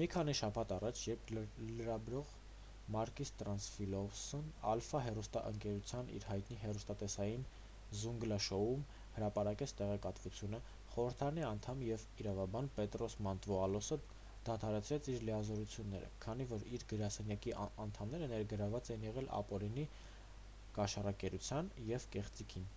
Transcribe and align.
մի 0.00 0.04
քանի 0.12 0.32
շաբաթ 0.36 0.70
առաջ 0.74 1.00
երբ 1.06 1.32
լրագրող 1.70 2.30
մակիս 2.94 3.32
տրիանտաֆիլոպուլոսն 3.40 4.44
ալֆա 4.70 5.00
հեռուստաընկերության 5.06 6.08
իր 6.18 6.24
հայտնի 6.28 6.56
հեռուստատեսային 6.62 7.42
զունգլա 8.02 8.38
շոույում 8.46 8.86
հրապարակեց 9.16 9.74
տեղեկատվությունը 9.80 10.62
խորհրդարանի 10.94 11.44
անդամ 11.50 11.82
և 11.88 12.06
իրավաբան 12.24 12.70
պետրոս 12.80 13.18
մանտուվալոսը 13.28 14.00
դադարեցրեց 14.48 15.12
իր 15.16 15.28
լիազորությունները 15.30 16.10
քանի 16.26 16.50
որ 16.54 16.66
իր 16.78 16.86
գրասենյակի 16.94 17.56
անդամները 17.66 18.30
ներգրավված 18.36 18.92
էին 18.96 19.08
եղել 19.10 19.32
ապօրինի 19.42 19.88
կաշառակերությանը 20.80 21.88
և 21.94 22.08
կեղծիքին 22.16 22.68